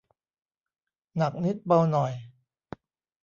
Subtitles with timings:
[1.17, 2.13] หนักนิดเบาหน่อย